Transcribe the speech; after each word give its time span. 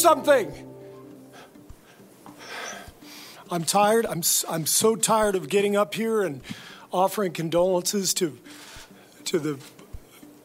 something? 0.00 0.52
I'm 3.50 3.64
tired. 3.64 4.06
I'm, 4.06 4.22
I'm 4.48 4.66
so 4.66 4.96
tired 4.96 5.34
of 5.34 5.48
getting 5.48 5.76
up 5.76 5.94
here 5.94 6.22
and 6.22 6.40
offering 6.92 7.32
condolences 7.32 8.14
to, 8.14 8.38
to 9.24 9.38
the 9.38 9.58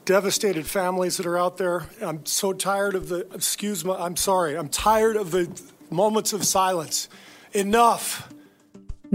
devastated 0.05 0.66
families 0.66 1.18
that 1.18 1.26
are 1.26 1.38
out 1.38 1.58
there. 1.58 1.88
I'm 2.02 2.26
so 2.26 2.54
tired 2.54 2.96
of 2.96 3.10
the, 3.10 3.28
excuse 3.34 3.84
me, 3.84 3.94
I'm 3.98 4.16
sorry, 4.16 4.55
I'm 4.55 4.70
tired 4.70 5.16
of 5.16 5.32
the 5.32 5.49
moments 5.90 6.34
of 6.34 6.46
silence. 6.46 7.10
Enough! 7.54 8.32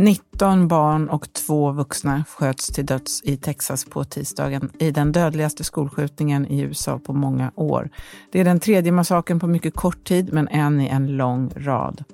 19 0.01 0.69
barn 0.69 1.09
och 1.09 1.33
två 1.33 1.73
vuxna 1.73 2.25
sköts 2.29 2.67
till 2.67 2.87
döds 2.87 3.23
i 3.25 3.37
Texas 3.37 3.85
på 3.85 4.05
tisdagen 4.05 4.71
i 4.79 4.91
den 4.91 5.13
dödligaste 5.13 5.65
skolskjutningen 5.65 6.47
i 6.47 6.61
USA 6.61 6.99
på 6.99 7.13
många 7.13 7.53
år. 7.55 7.91
Det 8.33 8.41
är 8.41 8.45
den 8.45 8.61
tredje 8.61 8.93
massakern 8.93 9.41
på 9.41 9.47
mycket 9.47 9.75
kort 9.75 10.05
tid, 10.05 10.33
men 10.33 10.49
en 10.49 10.81
i 10.81 10.89
en 10.89 11.17
lång 11.17 11.53
rad. 11.57 12.05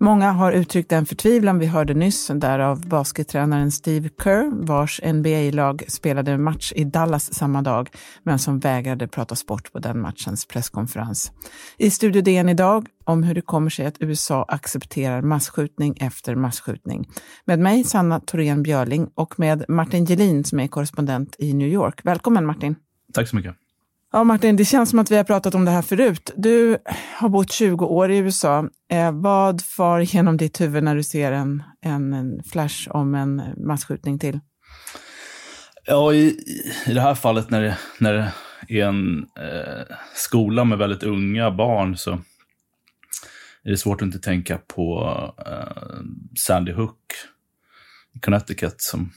Många 0.00 0.32
har 0.32 0.52
uttryckt 0.52 0.90
den 0.90 1.06
förtvivlan 1.06 1.58
vi 1.58 1.66
hörde 1.66 1.94
nyss, 1.94 2.30
därav 2.34 2.88
baskettränaren 2.88 3.70
Steve 3.70 4.08
Kerr, 4.22 4.66
vars 4.66 5.00
NBA-lag 5.04 5.84
spelade 5.88 6.38
match 6.38 6.72
i 6.76 6.84
Dallas 6.84 7.34
samma 7.34 7.62
dag, 7.62 7.88
men 8.22 8.38
som 8.38 8.58
vägrade 8.58 9.08
prata 9.08 9.36
sport 9.36 9.72
på 9.72 9.78
den 9.78 10.00
matchens 10.00 10.46
presskonferens. 10.46 11.32
I 11.76 11.90
Studio 11.90 12.22
DN 12.22 12.48
idag 12.48 12.86
om 13.04 13.22
hur 13.22 13.34
det 13.34 13.40
kommer 13.40 13.70
sig 13.70 13.86
att 13.86 13.96
USA 14.00 14.44
accepterar 14.48 15.22
massskjutning 15.22 15.96
efter 16.00 16.34
massskjutning. 16.34 17.08
Med 17.44 17.58
mig, 17.58 17.84
Sanna 17.84 18.20
Thorén 18.20 18.62
Björling, 18.62 19.10
och 19.14 19.38
med 19.38 19.64
Martin 19.68 20.06
Gelin 20.06 20.44
som 20.44 20.60
är 20.60 20.68
korrespondent 20.68 21.36
i 21.38 21.52
New 21.52 21.68
York. 21.68 22.00
Välkommen 22.04 22.46
Martin! 22.46 22.76
Tack 23.14 23.28
så 23.28 23.36
mycket! 23.36 23.67
Ja, 24.12 24.24
Martin, 24.24 24.56
det 24.56 24.64
känns 24.64 24.90
som 24.90 24.98
att 24.98 25.10
vi 25.10 25.16
har 25.16 25.24
pratat 25.24 25.54
om 25.54 25.64
det 25.64 25.70
här 25.70 25.82
förut. 25.82 26.30
Du 26.36 26.78
har 27.14 27.28
bott 27.28 27.52
20 27.52 27.84
år 27.84 28.10
i 28.10 28.18
USA. 28.18 28.68
Eh, 28.90 29.12
vad 29.12 29.62
far 29.62 30.00
genom 30.00 30.36
ditt 30.36 30.60
huvud 30.60 30.82
när 30.82 30.96
du 30.96 31.02
ser 31.02 31.32
en, 31.32 31.62
en, 31.80 32.12
en 32.12 32.42
flash 32.42 32.88
om 32.90 33.14
en 33.14 33.42
masskjutning 33.56 34.18
till? 34.18 34.40
Ja, 35.86 36.12
i, 36.12 36.36
i 36.86 36.92
det 36.92 37.00
här 37.00 37.14
fallet 37.14 37.50
när 37.50 37.62
det, 37.62 37.78
när 37.98 38.12
det 38.12 38.32
är 38.68 38.86
en 38.86 39.18
eh, 39.18 39.96
skola 40.14 40.64
med 40.64 40.78
väldigt 40.78 41.02
unga 41.02 41.50
barn 41.50 41.96
så 41.96 42.10
är 43.62 43.70
det 43.70 43.76
svårt 43.76 44.02
att 44.02 44.06
inte 44.06 44.18
tänka 44.18 44.58
på 44.58 45.14
eh, 45.46 46.00
Sandy 46.38 46.72
Hook 46.72 47.00
i 48.14 48.20
Connecticut 48.20 48.80
som 48.80 49.10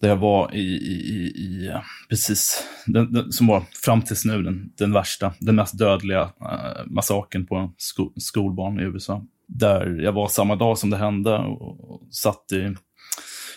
där 0.00 0.08
jag 0.08 0.16
var 0.16 0.54
i, 0.54 0.76
i, 0.76 1.28
i 1.36 1.72
precis, 2.08 2.68
den, 2.86 3.12
den, 3.12 3.32
som 3.32 3.46
var 3.46 3.62
fram 3.84 4.02
tills 4.02 4.24
nu 4.24 4.42
den, 4.42 4.72
den 4.78 4.92
värsta, 4.92 5.32
den 5.40 5.56
mest 5.56 5.78
dödliga 5.78 6.20
eh, 6.22 6.86
massakern 6.86 7.46
på 7.46 7.74
sko, 7.76 8.12
skolbarn 8.16 8.80
i 8.80 8.82
USA. 8.82 9.24
Där 9.46 10.00
jag 10.02 10.12
var 10.12 10.28
samma 10.28 10.56
dag 10.56 10.78
som 10.78 10.90
det 10.90 10.96
hände 10.96 11.38
och, 11.38 11.90
och 11.90 12.14
satt 12.14 12.52
i 12.52 12.76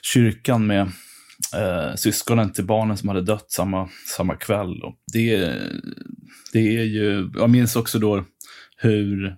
kyrkan 0.02 0.67
med 0.67 0.81
eh, 1.56 1.95
syskonen 1.95 2.53
till 2.53 2.66
barnen 2.66 2.97
som 2.97 3.09
hade 3.09 3.22
dött 3.22 3.52
samma, 3.52 3.89
samma 4.17 4.36
kväll. 4.36 4.84
Och 4.84 4.95
det, 5.14 5.38
det 6.53 6.78
är 6.78 6.84
ju, 6.84 7.30
jag 7.34 7.50
minns 7.50 7.75
också 7.75 8.00
då 8.00 8.23
hur 8.78 9.38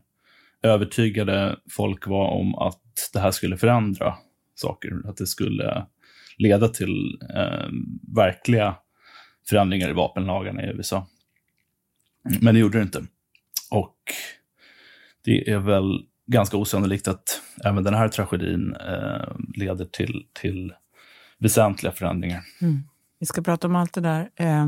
övertygade 0.64 1.56
folk 1.70 2.08
var 2.08 2.28
om 2.28 2.56
att 2.56 3.09
det 3.14 3.20
här 3.20 3.31
skulle 3.31 3.58
förändra 3.58 4.16
saker. 4.56 5.09
Att 5.09 5.18
det 5.18 5.28
skulle 5.28 5.86
leda 6.44 6.68
till 6.68 7.20
eh, 7.36 7.68
verkliga 8.16 8.76
förändringar 9.50 9.90
i 9.90 9.94
vapenlagarna 9.94 10.64
i 10.64 10.68
USA. 10.68 11.08
Men 12.42 12.54
det 12.54 12.59
gjorde 12.59 12.78
det 12.78 12.84
inte. 12.84 13.04
Och 13.72 13.98
det 15.26 15.50
är 15.52 15.59
väl 15.59 16.06
ganska 16.28 16.58
osannolikt 16.58 17.08
att 17.08 17.42
även 17.66 17.84
den 17.84 17.94
här 17.94 18.08
tragedin 18.08 18.76
eh, 18.76 19.36
leder 19.56 19.86
till, 19.86 20.26
till 20.34 20.74
väsentliga 21.38 21.92
förändringar. 21.92 22.42
Mm. 22.62 22.84
Vi 23.20 23.26
ska 23.26 23.42
prata 23.42 23.68
om 23.68 23.76
allt 23.76 23.94
det 23.94 24.02
där. 24.02 24.30
Eh, 24.36 24.66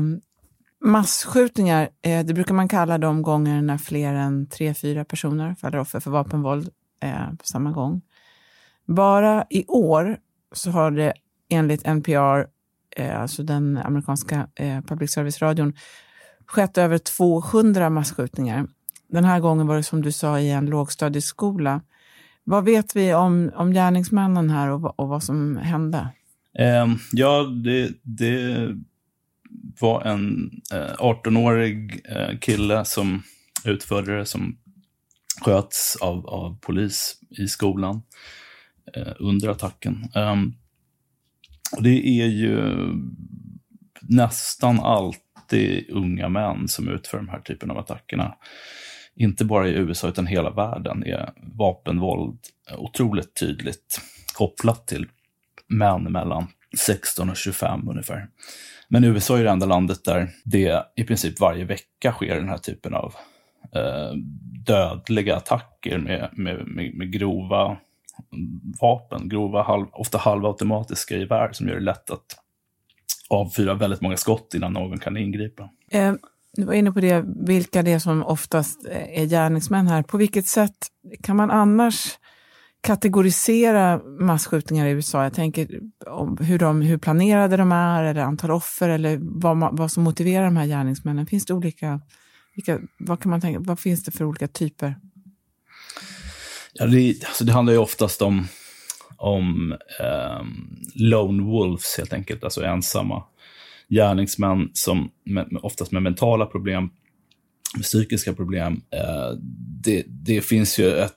massskjutningar, 0.84 1.88
eh, 2.02 2.26
det 2.26 2.34
brukar 2.34 2.54
man 2.54 2.68
kalla 2.68 2.98
de 2.98 3.22
gånger 3.22 3.62
när 3.62 3.78
fler 3.78 4.14
än 4.14 4.48
tre, 4.48 4.74
fyra 4.74 5.04
personer 5.04 5.54
faller 5.54 5.78
offer 5.78 6.00
för 6.00 6.10
vapenvåld 6.10 6.68
eh, 7.02 7.30
på 7.30 7.44
samma 7.44 7.70
gång. 7.70 8.02
Bara 8.86 9.46
i 9.50 9.66
år 9.66 10.18
så 10.52 10.70
har 10.70 10.90
det 10.90 11.12
enligt 11.48 11.86
NPR, 11.86 12.46
eh, 12.96 13.20
alltså 13.20 13.42
den 13.42 13.78
amerikanska 13.78 14.48
eh, 14.54 14.80
public 14.80 15.12
service-radion, 15.12 15.72
skett 16.46 16.78
över 16.78 16.98
200 16.98 17.90
massskjutningar. 17.90 18.66
Den 19.08 19.24
här 19.24 19.40
gången 19.40 19.66
var 19.66 19.76
det 19.76 19.82
som 19.82 20.02
du 20.02 20.12
sa 20.12 20.40
i 20.40 20.50
en 20.50 20.66
lågstadieskola. 20.66 21.80
Vad 22.44 22.64
vet 22.64 22.96
vi 22.96 23.14
om, 23.14 23.52
om 23.54 23.72
gärningsmännen 23.72 24.50
här 24.50 24.70
och, 24.70 25.00
och 25.00 25.08
vad 25.08 25.22
som 25.22 25.56
hände? 25.56 26.08
Eh, 26.58 26.86
ja, 27.12 27.42
det, 27.42 27.90
det, 28.02 28.68
var 29.80 30.02
en 30.02 30.50
eh, 30.72 30.94
18-årig 30.98 32.00
eh, 32.04 32.38
kille 32.38 32.84
som 32.84 33.22
utförde 33.64 34.18
det 34.18 34.26
som 34.26 34.58
sköts 35.40 35.96
av, 35.96 36.26
av 36.26 36.58
polis 36.60 37.20
i 37.30 37.48
skolan 37.48 38.02
eh, 38.94 39.12
under 39.18 39.48
attacken. 39.48 40.08
Um, 40.14 40.54
det 41.80 42.20
är 42.20 42.26
ju 42.26 42.74
nästan 44.00 44.80
alltid 44.80 45.90
unga 45.90 46.28
män 46.28 46.68
som 46.68 46.88
utför 46.88 47.16
de 47.16 47.28
här 47.28 47.40
typen 47.40 47.70
av 47.70 47.78
attackerna. 47.78 48.34
Inte 49.14 49.44
bara 49.44 49.68
i 49.68 49.72
USA 49.72 50.08
utan 50.08 50.26
hela 50.26 50.50
världen 50.50 51.04
är 51.04 51.32
vapenvåld 51.36 52.38
otroligt 52.78 53.34
tydligt 53.34 54.00
kopplat 54.34 54.86
till 54.86 55.06
män 55.68 56.02
mellan 56.02 56.46
16 56.78 57.30
och 57.30 57.36
25 57.36 57.88
ungefär. 57.88 58.28
Men 58.88 59.04
USA 59.04 59.38
är 59.38 59.44
det 59.44 59.50
enda 59.50 59.66
landet 59.66 60.04
där 60.04 60.28
det 60.44 60.86
i 60.96 61.04
princip 61.04 61.40
varje 61.40 61.64
vecka 61.64 62.12
sker 62.12 62.36
den 62.36 62.48
här 62.48 62.58
typen 62.58 62.94
av 62.94 63.14
eh, 63.74 64.12
dödliga 64.66 65.36
attacker 65.36 65.98
med, 65.98 66.30
med, 66.32 66.66
med, 66.66 66.94
med 66.94 67.12
grova 67.12 67.76
vapen, 68.80 69.28
grova, 69.28 69.62
halv, 69.62 69.86
ofta 69.92 70.18
halvautomatiska 70.18 71.16
gevär 71.16 71.52
som 71.52 71.68
gör 71.68 71.74
det 71.74 71.80
lätt 71.80 72.10
att 72.10 72.36
avfyra 73.28 73.74
väldigt 73.74 74.00
många 74.00 74.16
skott 74.16 74.54
innan 74.54 74.72
någon 74.72 74.98
kan 74.98 75.16
ingripa. 75.16 75.70
Eh, 75.90 76.14
du 76.52 76.64
var 76.64 76.74
inne 76.74 76.92
på 76.92 77.00
det, 77.00 77.24
vilka 77.46 77.82
det 77.82 77.92
är 77.92 77.98
som 77.98 78.22
oftast 78.22 78.86
eh, 78.86 79.20
är 79.20 79.26
gärningsmän 79.26 79.86
här. 79.86 80.02
På 80.02 80.16
vilket 80.16 80.46
sätt 80.46 80.76
kan 81.22 81.36
man 81.36 81.50
annars 81.50 82.18
kategorisera 82.80 84.00
massskjutningar 84.20 84.86
i 84.86 84.90
USA? 84.90 85.22
Jag 85.22 85.34
tänker 85.34 85.80
om 86.06 86.36
hur, 86.40 86.58
de, 86.58 86.82
hur 86.82 86.98
planerade 86.98 87.56
de 87.56 87.72
är, 87.72 88.04
eller 88.04 88.20
antal 88.20 88.50
offer, 88.50 88.88
eller 88.88 89.18
vad, 89.20 89.78
vad 89.78 89.92
som 89.92 90.02
motiverar 90.02 90.44
de 90.44 90.56
här 90.56 90.66
gärningsmännen. 90.66 91.26
Finns 91.26 91.46
det 91.46 91.54
olika, 91.54 92.00
vilka, 92.54 92.78
vad, 92.98 93.20
kan 93.20 93.30
man 93.30 93.40
tänka, 93.40 93.60
vad 93.60 93.78
finns 93.78 94.04
det 94.04 94.10
för 94.10 94.24
olika 94.24 94.48
typer? 94.48 94.94
Ja, 96.78 96.86
det, 96.86 97.24
alltså 97.24 97.44
det 97.44 97.52
handlar 97.52 97.72
ju 97.72 97.78
oftast 97.78 98.22
om, 98.22 98.48
om 99.16 99.76
um, 100.40 100.80
lone 100.94 101.42
wolves 101.42 101.94
helt 101.98 102.12
enkelt, 102.12 102.44
alltså 102.44 102.64
ensamma 102.64 103.24
gärningsmän 103.88 104.70
som 104.72 105.10
med, 105.24 105.58
oftast 105.62 105.92
med 105.92 106.02
mentala 106.02 106.46
problem, 106.46 106.90
med 107.76 107.84
psykiska 107.84 108.32
problem. 108.32 108.72
Uh, 108.72 109.38
det, 109.84 110.04
det 110.06 110.40
finns 110.40 110.78
ju 110.78 110.98
ett 110.98 111.12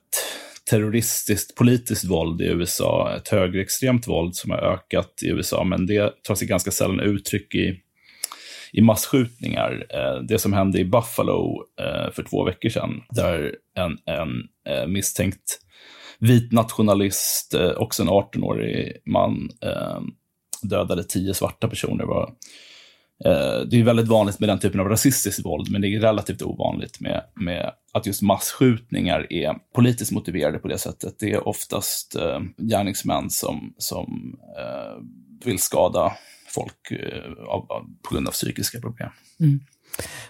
terroristiskt 0.70 1.56
politiskt 1.56 2.06
våld 2.06 2.42
i 2.42 2.46
USA, 2.46 3.16
ett 3.18 3.28
högerextremt 3.28 4.08
våld 4.08 4.36
som 4.36 4.52
har 4.52 4.58
ökat 4.58 5.14
i 5.24 5.28
USA, 5.28 5.64
men 5.64 5.86
det 5.86 6.24
tar 6.24 6.36
sig 6.36 6.48
ganska 6.48 6.72
sällan 6.72 7.00
uttryck 7.00 7.56
i 7.56 7.82
i 8.72 8.82
massskjutningar. 8.82 9.86
Eh, 9.90 10.22
det 10.22 10.40
som 10.40 10.54
hände 10.54 10.80
i 10.80 10.86
Buffalo 10.86 11.64
eh, 11.82 12.12
för 12.12 12.24
två 12.24 12.44
veckor 12.44 12.70
sedan, 12.70 13.02
där 13.10 13.56
en, 13.76 13.98
en 14.06 14.30
eh, 14.70 14.88
misstänkt 14.88 15.60
vit 16.20 16.52
nationalist, 16.52 17.56
också 17.78 18.04
en 18.04 18.10
18-årig 18.10 18.98
man, 19.06 19.50
dödade 20.62 21.04
tio 21.04 21.34
svarta 21.34 21.68
personer. 21.68 22.04
Var, 22.04 22.32
det 23.66 23.80
är 23.80 23.84
väldigt 23.84 24.08
vanligt 24.08 24.40
med 24.40 24.50
den 24.50 24.60
typen 24.60 24.80
av 24.80 24.88
rasistiskt 24.88 25.46
våld, 25.46 25.72
men 25.72 25.82
det 25.82 25.88
är 25.88 26.00
relativt 26.00 26.42
ovanligt 26.42 27.00
med, 27.00 27.24
med 27.36 27.72
att 27.94 28.06
just 28.06 28.22
massskjutningar 28.22 29.34
är 29.34 29.56
politiskt 29.76 30.12
motiverade 30.12 30.60
på 30.60 30.68
det 30.68 30.78
sättet. 30.78 31.20
Det 31.20 31.32
är 31.32 31.48
oftast 31.48 32.16
eh, 32.16 32.40
gärningsmän 32.58 33.30
som, 33.30 33.74
som 33.78 34.40
eh, 34.58 35.04
vill 35.46 35.60
skada 35.60 36.12
folk 36.50 36.92
eh, 36.92 37.32
av, 37.48 37.72
av, 37.72 37.86
på 38.04 38.14
grund 38.14 38.28
av 38.28 38.32
psykiska 38.32 38.80
problem. 38.80 39.10
Mm. 39.40 39.60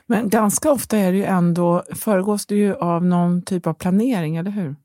Men 0.06 0.30
ganska 0.30 0.72
ofta 0.72 0.98
är 0.98 1.12
det 1.12 1.18
ju 1.18 1.24
ändå, 1.24 1.84
föregås 1.96 2.46
det 2.46 2.56
ju 2.56 2.76
av 2.76 3.06
någon 3.06 3.42
typ 3.42 3.68
av 3.68 3.74
planering, 3.74 4.36
eller 4.36 4.52
hur? 4.52 4.76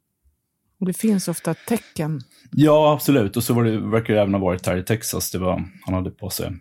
Och 0.80 0.86
det 0.86 0.92
finns 0.92 1.28
ofta 1.28 1.54
tecken. 1.54 2.20
Ja, 2.50 2.92
absolut. 2.92 3.36
Och 3.36 3.44
så 3.44 3.54
var 3.54 3.64
det, 3.64 3.78
verkar 3.78 4.14
det 4.14 4.20
även 4.20 4.34
ha 4.34 4.40
varit 4.40 4.66
här 4.66 4.76
i 4.76 4.82
Texas. 4.82 5.30
Det 5.30 5.38
var, 5.38 5.64
han 5.84 5.94
hade 5.94 6.10
på 6.10 6.30
sig 6.30 6.52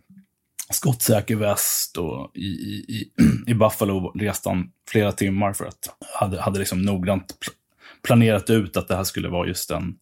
skottsäker 0.74 1.36
väst 1.36 1.98
och 1.98 2.32
i, 2.36 2.48
i, 2.48 3.12
i 3.48 3.54
Buffalo 3.60 4.12
reste 4.16 4.50
han 4.50 4.72
flera 4.90 5.12
timmar 5.12 5.54
för 5.54 5.66
att 5.66 5.96
hade, 6.20 6.42
hade 6.42 6.60
liksom 6.60 6.82
noggrant 6.82 7.36
planerat 8.02 8.50
ut 8.50 8.78
att 8.78 8.88
det 8.88 8.96
här 8.96 9.04
skulle 9.04 9.30
vara 9.30 9.48
just 9.48 9.72
en 9.72 9.96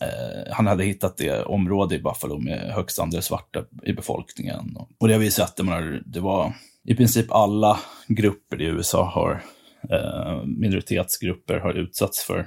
eh, 0.00 0.52
han 0.52 0.66
hade 0.66 0.84
hittat 0.84 1.16
det 1.16 1.42
område 1.42 1.94
i 1.94 1.98
Buffalo 1.98 2.38
med 2.38 2.72
högst 2.74 2.98
andel 2.98 3.22
svarta 3.22 3.64
i 3.82 3.92
befolkningen. 3.92 4.76
Och 4.98 5.08
det 5.08 5.14
har 5.14 5.20
vi 5.20 5.30
sett, 5.30 5.56
det, 5.56 6.02
det 6.06 6.20
var 6.20 6.52
i 6.84 6.94
princip 6.94 7.32
alla 7.32 7.78
grupper 8.06 8.62
i 8.62 8.64
USA 8.64 9.04
har, 9.04 9.42
eh, 9.90 10.44
minoritetsgrupper 10.44 11.58
har 11.58 11.72
utsatts 11.72 12.24
för 12.24 12.46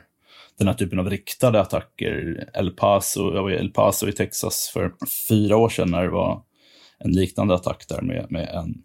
den 0.58 0.68
här 0.68 0.74
typen 0.76 1.00
av 1.00 1.10
riktade 1.10 1.62
attacker. 1.62 2.50
El 2.54 2.72
Paso, 2.72 3.34
jag 3.36 3.44
var 3.44 3.52
i 3.52 3.56
El 3.56 3.70
Paso 3.70 4.08
i 4.08 4.12
Texas 4.12 4.70
för 4.74 4.94
fyra 5.28 5.58
år 5.58 5.70
sedan 5.70 5.92
när 5.92 6.04
det 6.04 6.10
var 6.10 6.44
en 6.98 7.12
liknande 7.12 7.56
attack 7.56 7.86
där 7.90 8.02
med, 8.02 8.28
med 8.30 8.50
en 8.50 8.84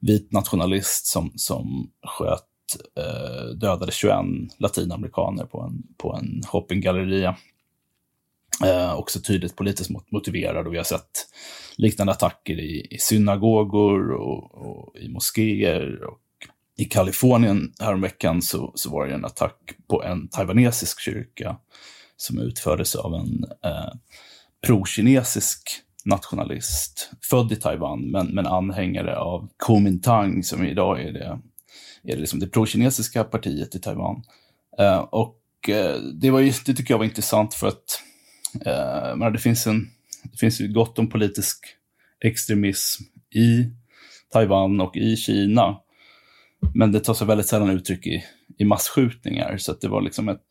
vit 0.00 0.32
nationalist 0.32 1.06
som, 1.06 1.32
som 1.34 1.90
sköt, 2.06 2.40
eh, 2.98 3.44
dödade 3.56 3.92
21 3.92 4.16
latinamerikaner 4.58 5.44
på 5.44 5.60
en, 5.60 5.82
på 5.98 6.16
en 6.16 6.42
shoppinggalleria. 6.46 7.36
Eh, 8.62 8.94
också 8.94 9.20
tydligt 9.20 9.56
politiskt 9.56 9.90
motiverad 10.10 10.66
och 10.66 10.72
vi 10.72 10.76
har 10.76 10.84
sett 10.84 11.26
liknande 11.76 12.12
attacker 12.12 12.60
i, 12.60 12.86
i 12.90 12.98
synagogor 12.98 14.12
och, 14.12 14.54
och, 14.54 14.96
i 14.96 15.08
moskéer. 15.08 16.04
Och 16.04 16.20
I 16.76 16.84
Kalifornien 16.84 17.72
häromveckan 17.78 18.42
så, 18.42 18.72
så 18.74 18.90
var 18.90 19.06
det 19.06 19.14
en 19.14 19.24
attack 19.24 19.58
på 19.88 20.02
en 20.02 20.28
taiwanesisk 20.28 21.00
kyrka 21.00 21.56
som 22.16 22.38
utfördes 22.38 22.94
av 22.94 23.14
en 23.14 23.44
eh, 23.64 23.92
pro-kinesisk 24.66 25.60
nationalist, 26.04 27.10
född 27.30 27.52
i 27.52 27.56
Taiwan, 27.56 28.10
men, 28.10 28.26
men 28.26 28.46
anhängare 28.46 29.18
av 29.18 29.48
Kuomintang, 29.58 30.42
som 30.42 30.64
idag 30.64 31.02
är 31.02 31.12
det, 31.12 31.24
är 32.02 32.14
det, 32.14 32.16
liksom 32.16 32.40
det 32.40 32.46
pro-kinesiska 32.46 33.24
partiet 33.24 33.74
i 33.74 33.80
Taiwan. 33.80 34.22
Eh, 34.78 34.98
och 34.98 35.40
eh, 35.68 35.96
det, 35.96 36.30
var 36.30 36.40
ju, 36.40 36.52
det 36.66 36.74
tycker 36.74 36.94
jag 36.94 36.98
var 36.98 37.04
intressant 37.04 37.54
för 37.54 37.68
att 37.68 38.00
men 39.16 39.32
det, 39.32 39.38
finns 39.38 39.66
en, 39.66 39.90
det 40.22 40.38
finns 40.38 40.60
ju 40.60 40.72
gott 40.72 40.98
om 40.98 41.08
politisk 41.08 41.58
extremism 42.24 43.02
i 43.34 43.70
Taiwan 44.32 44.80
och 44.80 44.96
i 44.96 45.16
Kina. 45.16 45.76
Men 46.74 46.92
det 46.92 47.00
tar 47.00 47.14
sig 47.14 47.26
väldigt 47.26 47.46
sällan 47.46 47.70
uttryck 47.70 48.06
i, 48.06 48.24
i 48.58 48.64
massskjutningar, 48.64 49.56
så 49.56 49.72
det 49.72 49.88
var 49.88 50.02
liksom 50.02 50.28
ett 50.28 50.42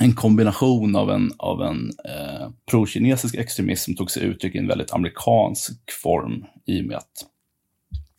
en 0.00 0.14
kombination 0.14 0.96
av 0.96 1.10
en, 1.10 1.30
av 1.38 1.62
en 1.62 1.90
eh, 2.04 2.50
pro-kinesisk 2.70 3.34
extremism 3.34 3.94
tog 3.94 4.10
sig 4.10 4.22
uttryck 4.22 4.54
i 4.54 4.58
en 4.58 4.68
väldigt 4.68 4.92
amerikansk 4.92 5.92
form 6.02 6.44
i 6.66 6.80
och 6.80 6.84
med 6.84 6.96
att 6.96 7.26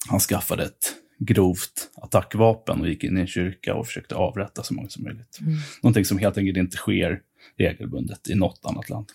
han 0.10 0.20
skaffade 0.20 0.64
ett 0.64 0.96
grovt 1.20 1.90
attackvapen 2.02 2.82
och 2.82 2.90
gick 2.90 3.04
in 3.04 3.18
i 3.18 3.22
en 3.22 3.28
kyrka 3.28 3.76
och 3.76 3.88
försökte 3.88 4.16
avrätta 4.16 4.64
så 4.64 4.74
många 4.74 4.90
som 4.90 5.04
möjligt. 5.04 5.40
Mm. 5.42 5.54
Någonting 5.84 6.06
som 6.06 6.18
helt 6.18 6.38
enkelt 6.38 6.58
inte 6.58 6.78
sker 6.78 7.22
regelbundet 7.58 8.30
i 8.30 8.36
något 8.36 8.60
annat 8.64 8.90
land. 8.90 9.06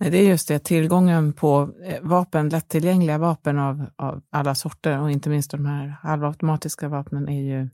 Nej, 0.00 0.10
det 0.10 0.18
är 0.18 0.28
just 0.28 0.48
det, 0.48 0.58
tillgången 0.58 1.32
på 1.32 1.70
eh, 1.84 2.00
vapen, 2.02 2.48
lättillgängliga 2.48 3.18
vapen 3.18 3.58
av, 3.58 3.86
av 3.96 4.22
alla 4.30 4.54
sorter 4.54 5.00
och 5.00 5.10
inte 5.10 5.28
minst 5.28 5.50
de 5.50 5.66
här 5.66 5.96
halvautomatiska 6.02 6.88
vapnen 6.88 7.28
är 7.28 7.42
ju 7.42 7.68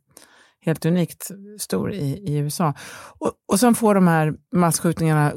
helt 0.60 0.86
unikt 0.86 1.30
stor 1.58 1.92
i, 1.92 2.22
i 2.26 2.36
USA. 2.36 2.74
Och, 3.18 3.32
och 3.48 3.60
sen 3.60 3.74
får 3.74 3.94
de 3.94 4.08
här 4.08 4.34
masskjutningarna 4.52 5.32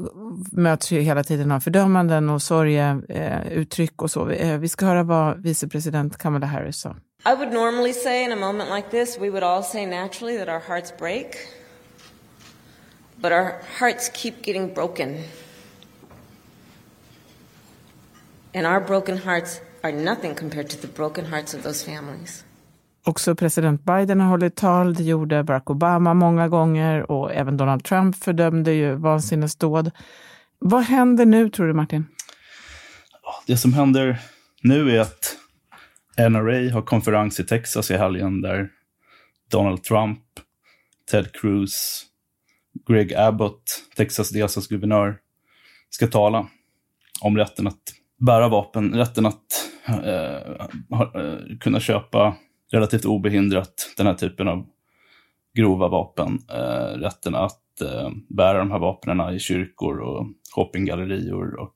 möts 0.52 0.90
ju 0.90 1.00
hela 1.00 1.24
tiden 1.24 1.52
av 1.52 1.60
fördömanden 1.60 2.30
och 2.30 2.42
sorgeuttryck 2.42 3.92
eh, 3.92 4.02
och 4.02 4.10
så. 4.10 4.30
Eh, 4.30 4.58
vi 4.58 4.68
ska 4.68 4.86
höra 4.86 5.02
vad 5.02 5.42
vicepresident 5.42 6.18
Kamala 6.18 6.46
Harris 6.46 6.80
sa. 6.80 6.96
I 7.24 7.34
would 7.36 7.52
normally 7.52 7.92
say 7.92 8.24
in 8.24 8.32
a 8.32 8.36
moment 8.36 8.70
like 8.70 8.90
this, 8.90 9.18
we 9.20 9.30
would 9.30 9.42
all 9.42 9.62
say 9.62 9.86
naturally 9.86 10.38
that 10.38 10.48
our 10.48 10.62
hearts 10.68 10.98
break. 10.98 11.26
But 13.22 13.32
our 13.32 13.52
hearts 13.78 14.10
keep 14.14 14.32
getting 14.42 14.74
broken. 14.74 15.24
And 18.54 18.66
our 18.66 18.80
broken 18.80 19.18
hearts 19.18 19.60
are 19.82 19.92
nothing 19.92 20.34
compared 20.34 20.68
to 20.70 20.76
the 20.76 20.86
broken 20.86 21.24
hearts 21.24 21.54
of 21.54 21.62
those 21.62 21.84
families. 21.84 22.44
Också 23.04 23.34
president 23.34 23.84
Biden 23.84 24.20
har 24.20 24.28
hållit 24.28 24.56
tal, 24.56 24.94
det 24.94 25.02
gjorde 25.02 25.42
Barack 25.42 25.70
Obama 25.70 26.14
många 26.14 26.48
gånger 26.48 27.10
och 27.10 27.32
även 27.34 27.56
Donald 27.56 27.84
Trump 27.84 28.16
fördömde 28.16 28.72
ju 28.72 28.94
vansinnesdåd. 28.94 29.90
Vad 30.58 30.82
händer 30.82 31.26
nu 31.26 31.50
tror 31.50 31.66
du 31.66 31.72
Martin? 31.72 32.06
Det 33.46 33.56
som 33.56 33.74
händer 33.74 34.18
nu 34.62 34.96
är 34.96 35.00
att 35.00 35.36
NRA 36.18 36.72
har 36.72 36.82
konferens 36.82 37.40
i 37.40 37.44
Texas 37.44 37.90
i 37.90 37.96
helgen 37.96 38.40
där 38.40 38.68
Donald 39.50 39.82
Trump, 39.82 40.20
Ted 41.10 41.32
Cruz, 41.32 42.06
Greg 42.88 43.14
Abbott, 43.14 43.62
Texas 43.96 44.30
delstatsguvernör, 44.30 45.18
ska 45.90 46.06
tala 46.06 46.46
om 47.20 47.36
rätten 47.36 47.66
att 47.66 47.82
bära 48.18 48.48
vapen, 48.48 48.94
rätten 48.94 49.26
att 49.26 49.70
eh, 49.86 50.66
ha, 50.90 51.20
eh, 51.20 51.58
kunna 51.60 51.80
köpa 51.80 52.36
relativt 52.72 53.04
obehindrat 53.04 53.92
den 53.96 54.06
här 54.06 54.14
typen 54.14 54.48
av 54.48 54.66
grova 55.54 55.88
vapen. 55.88 56.38
Eh, 56.50 56.98
rätten 56.98 57.34
att 57.34 57.80
eh, 57.80 58.10
bära 58.28 58.58
de 58.58 58.70
här 58.70 58.78
vapnen 58.78 59.34
i 59.34 59.38
kyrkor 59.38 60.00
och 60.00 60.26
shoppinggallerior 60.54 61.60
och 61.60 61.74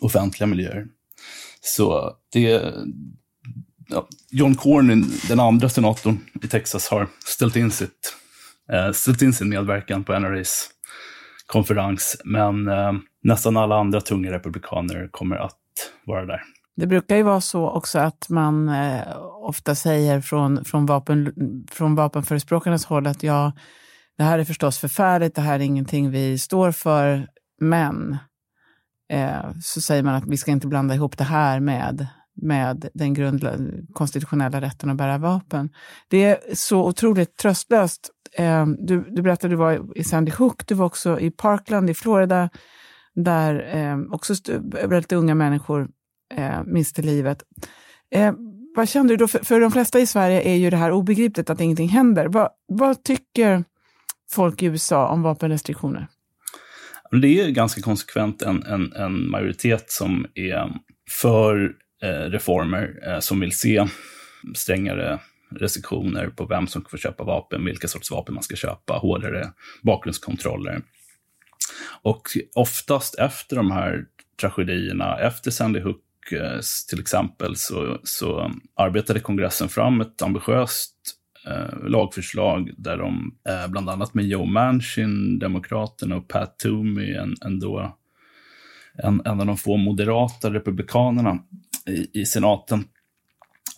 offentliga 0.00 0.46
miljöer. 0.46 0.86
Så 1.60 2.16
det... 2.32 2.74
Ja, 3.88 4.08
John 4.30 4.54
Cornyn, 4.54 5.04
den 5.28 5.40
andra 5.40 5.68
senatorn 5.68 6.18
i 6.42 6.48
Texas, 6.48 6.88
har 6.88 7.08
ställt 7.26 7.56
in, 7.56 7.70
sitt, 7.70 8.16
eh, 8.72 8.92
ställt 8.92 9.22
in 9.22 9.32
sin 9.32 9.48
medverkan 9.48 10.04
på 10.04 10.18
NRAs 10.18 10.70
konferens, 11.46 12.20
men 12.24 12.68
eh, 12.68 12.92
nästan 13.22 13.56
alla 13.56 13.76
andra 13.76 14.00
tunga 14.00 14.32
republikaner 14.32 15.08
kommer 15.10 15.36
att 15.36 15.58
vara 16.06 16.26
där. 16.26 16.42
Det 16.76 16.86
brukar 16.86 17.16
ju 17.16 17.22
vara 17.22 17.40
så 17.40 17.70
också 17.70 17.98
att 17.98 18.28
man 18.28 18.68
eh, 18.68 19.16
ofta 19.42 19.74
säger 19.74 20.20
från, 20.20 20.64
från, 20.64 20.86
vapen, 20.86 21.32
från 21.70 21.94
vapenförespråkarnas 21.94 22.84
håll 22.84 23.06
att 23.06 23.22
ja, 23.22 23.52
det 24.18 24.24
här 24.24 24.38
är 24.38 24.44
förstås 24.44 24.78
förfärligt, 24.78 25.34
det 25.34 25.40
här 25.40 25.54
är 25.54 25.64
ingenting 25.64 26.10
vi 26.10 26.38
står 26.38 26.72
för, 26.72 27.28
men 27.60 28.16
eh, 29.10 29.50
så 29.62 29.80
säger 29.80 30.02
man 30.02 30.14
att 30.14 30.26
vi 30.26 30.36
ska 30.36 30.50
inte 30.50 30.66
blanda 30.66 30.94
ihop 30.94 31.18
det 31.18 31.24
här 31.24 31.60
med, 31.60 32.06
med 32.42 32.88
den 32.94 33.14
grundla, 33.14 33.52
konstitutionella 33.92 34.60
rätten 34.60 34.90
att 34.90 34.96
bära 34.96 35.18
vapen. 35.18 35.70
Det 36.08 36.24
är 36.24 36.54
så 36.54 36.86
otroligt 36.86 37.36
tröstlöst. 37.36 38.10
Eh, 38.38 38.66
du, 38.66 39.04
du 39.10 39.22
berättade 39.22 39.46
att 39.46 39.50
du 39.50 39.56
var 39.56 39.98
i 39.98 40.04
Sandy 40.04 40.32
Hook, 40.32 40.66
du 40.66 40.74
var 40.74 40.86
också 40.86 41.20
i 41.20 41.30
Parkland 41.30 41.90
i 41.90 41.94
Florida, 41.94 42.50
där 43.14 43.76
eh, 43.76 44.14
också 44.14 44.34
väldigt 44.84 45.12
unga 45.12 45.34
människor 45.34 45.88
eh, 46.34 46.64
miste 46.64 47.02
livet. 47.02 47.42
Eh, 48.10 48.32
vad 48.76 48.88
kände 48.88 49.12
du 49.12 49.16
då? 49.16 49.28
För, 49.28 49.38
för 49.38 49.60
de 49.60 49.70
flesta 49.70 50.00
i 50.00 50.06
Sverige 50.06 50.42
är 50.42 50.54
ju 50.54 50.70
det 50.70 50.76
här 50.76 50.92
obegripligt 50.92 51.50
att 51.50 51.60
ingenting 51.60 51.88
händer. 51.88 52.26
Va, 52.26 52.50
vad 52.66 53.02
tycker 53.04 53.64
folk 54.30 54.62
i 54.62 54.66
USA 54.66 55.08
om 55.08 55.22
vapenrestriktioner? 55.22 56.08
Det 57.10 57.40
är 57.40 57.50
ganska 57.50 57.80
konsekvent 57.80 58.42
en, 58.42 58.62
en, 58.62 58.92
en 58.92 59.30
majoritet 59.30 59.90
som 59.90 60.26
är 60.34 60.72
för 61.20 61.72
eh, 62.02 62.30
reformer, 62.30 62.94
eh, 63.06 63.18
som 63.18 63.40
vill 63.40 63.52
se 63.52 63.86
strängare 64.54 65.18
restriktioner 65.54 66.28
på 66.28 66.46
vem 66.46 66.66
som 66.66 66.84
får 66.84 66.98
köpa 66.98 67.24
vapen, 67.24 67.64
vilka 67.64 67.88
sorts 67.88 68.10
vapen 68.10 68.34
man 68.34 68.42
ska 68.42 68.56
köpa, 68.56 68.94
hårdare 68.94 69.52
bakgrundskontroller. 69.82 70.82
Och 72.02 72.22
oftast 72.54 73.18
efter 73.18 73.56
de 73.56 73.70
här 73.70 74.04
tragedierna, 74.40 75.18
efter 75.18 75.50
Sandy 75.50 75.80
Hook 75.80 76.32
eh, 76.32 76.60
till 76.90 77.00
exempel 77.00 77.56
så, 77.56 78.00
så 78.04 78.50
arbetade 78.76 79.20
kongressen 79.20 79.68
fram 79.68 80.00
ett 80.00 80.22
ambitiöst 80.22 80.94
eh, 81.46 81.88
lagförslag 81.88 82.70
där 82.76 82.96
de, 82.96 83.34
eh, 83.48 83.68
bland 83.68 83.90
annat 83.90 84.14
med 84.14 84.24
Joe 84.24 84.44
Manchin, 84.44 85.38
Demokraterna 85.38 86.16
och 86.16 86.28
Pat 86.28 86.58
Toomey, 86.58 87.14
en, 87.14 87.34
en, 87.40 87.60
då, 87.60 87.96
en, 89.02 89.22
en 89.24 89.40
av 89.40 89.46
de 89.46 89.56
få 89.56 89.76
moderata 89.76 90.54
republikanerna 90.54 91.38
i, 91.86 92.20
i 92.20 92.26
senaten, 92.26 92.84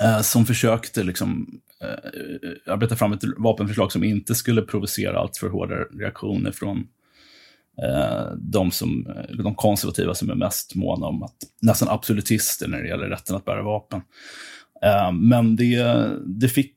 eh, 0.03 0.21
som 0.21 0.47
försökte 0.47 1.03
liksom, 1.03 1.61
eh, 1.83 2.73
arbeta 2.73 2.97
fram 2.97 3.13
ett 3.13 3.25
vapenförslag 3.37 3.93
som 3.93 4.05
inte 4.05 4.35
skulle 4.35 4.63
provocera 4.63 5.19
allt 5.19 5.37
för 5.37 5.49
hårda 5.49 5.75
reaktioner 5.75 6.51
från 6.51 6.87
Eh, 7.83 8.33
de, 8.37 8.71
som, 8.71 9.07
de 9.39 9.55
konservativa 9.55 10.15
som 10.15 10.31
är 10.31 10.35
mest 10.35 10.75
måna 10.75 11.07
om 11.07 11.23
att, 11.23 11.37
nästan 11.63 11.89
absolutister 11.89 12.69
när 12.69 12.83
det 12.83 12.89
gäller 12.89 13.09
rätten 13.09 13.37
att 13.37 13.45
bära 13.45 13.63
vapen. 13.63 14.01
Eh, 14.83 15.13
men 15.13 15.57
det, 15.57 16.11
det 16.27 16.49
fick 16.49 16.77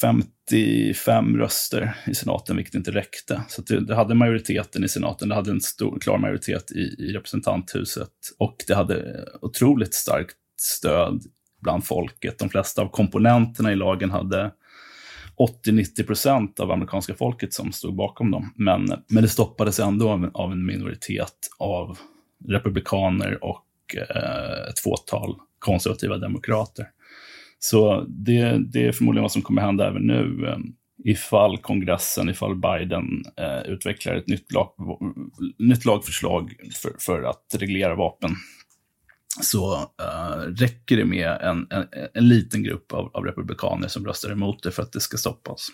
55 0.00 1.36
röster 1.36 1.96
i 2.06 2.14
senaten, 2.14 2.56
vilket 2.56 2.74
inte 2.74 2.90
räckte. 2.90 3.42
Så 3.48 3.62
det, 3.62 3.80
det, 3.80 3.94
hade 3.94 4.14
majoriteten 4.14 4.84
i 4.84 4.88
senaten, 4.88 5.28
det 5.28 5.34
hade 5.34 5.50
en 5.50 5.60
stor, 5.60 6.00
klar 6.00 6.18
majoritet 6.18 6.72
i, 6.72 6.80
i 6.98 7.12
representanthuset 7.12 8.12
och 8.38 8.56
det 8.66 8.74
hade 8.74 9.24
otroligt 9.40 9.94
starkt 9.94 10.36
stöd 10.60 11.22
bland 11.60 11.84
folket. 11.84 12.38
De 12.38 12.48
flesta 12.48 12.82
av 12.82 12.88
komponenterna 12.88 13.72
i 13.72 13.76
lagen 13.76 14.10
hade 14.10 14.50
80-90 15.64 16.06
procent 16.06 16.60
av 16.60 16.70
amerikanska 16.70 17.14
folket 17.14 17.54
som 17.54 17.72
stod 17.72 17.94
bakom 17.94 18.30
dem. 18.30 18.52
Men, 18.56 18.86
men 19.08 19.22
det 19.22 19.28
stoppades 19.28 19.80
ändå 19.80 20.10
av, 20.10 20.30
av 20.34 20.52
en 20.52 20.66
minoritet 20.66 21.48
av 21.58 21.98
republikaner 22.48 23.44
och 23.44 23.66
eh, 23.96 24.70
ett 24.70 24.78
fåtal 24.78 25.36
konservativa 25.58 26.18
demokrater. 26.18 26.86
Så 27.58 28.04
det, 28.08 28.58
det 28.72 28.86
är 28.86 28.92
förmodligen 28.92 29.22
vad 29.22 29.32
som 29.32 29.42
kommer 29.42 29.62
hända 29.62 29.88
även 29.88 30.02
nu. 30.02 30.48
Eh, 30.48 30.58
ifall 31.04 31.58
kongressen, 31.58 32.28
ifall 32.28 32.56
Biden 32.56 33.24
eh, 33.36 33.72
utvecklar 33.72 34.14
ett 34.14 34.28
nytt, 34.28 34.52
lag, 34.52 34.68
nytt 35.58 35.84
lagförslag 35.84 36.52
för, 36.82 36.92
för 36.98 37.22
att 37.22 37.56
reglera 37.58 37.94
vapen 37.94 38.30
så 39.42 39.74
uh, 39.74 40.54
räcker 40.56 40.96
det 40.96 41.04
med 41.04 41.38
en, 41.40 41.66
en, 41.70 41.86
en 42.14 42.28
liten 42.28 42.62
grupp 42.62 42.92
av, 42.92 43.10
av, 43.14 43.24
republikaner 43.24 43.88
som 43.88 44.06
röstar 44.06 44.30
emot 44.30 44.62
det 44.62 44.70
för 44.70 44.82
att 44.82 44.92
det 44.92 45.00
ska 45.00 45.16
stoppas. 45.16 45.68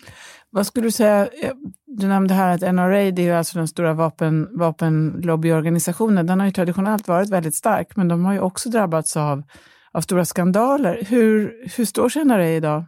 Vad 0.49 0.67
skulle 0.67 0.87
du 0.87 0.91
säga, 0.91 1.27
eh, 1.27 1.53
du 1.85 2.07
nämnde 2.07 2.33
här 2.33 2.55
att 2.55 2.61
NRA, 2.75 3.11
det 3.11 3.21
är 3.21 3.25
ju 3.25 3.31
alltså 3.31 3.57
den 3.57 3.67
stora 3.67 3.93
vapen, 3.93 4.47
vapenlobbyorganisationen, 4.51 6.27
den 6.27 6.39
har 6.39 6.47
ju 6.47 6.53
traditionellt 6.53 7.07
varit 7.07 7.29
väldigt 7.29 7.55
stark, 7.55 7.95
men 7.95 8.07
de 8.07 8.25
har 8.25 8.33
ju 8.33 8.39
också 8.39 8.69
drabbats 8.69 9.17
av, 9.17 9.43
av 9.91 10.01
stora 10.01 10.25
skandaler. 10.25 11.05
Hur, 11.09 11.53
hur 11.77 11.85
står 11.85 12.09
sig 12.09 12.25
NRA 12.25 12.49
idag? 12.49 12.85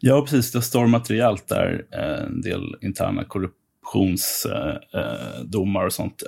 Ja, 0.00 0.22
precis. 0.22 0.52
Det 0.52 0.58
har 0.58 0.62
stormat 0.62 1.10
rejält 1.10 1.48
där. 1.48 1.86
Eh, 1.92 2.24
en 2.24 2.40
del 2.40 2.76
interna 2.80 3.24
korruptionsdomar 3.24 5.86
och 5.86 5.92
sånt. 5.92 6.22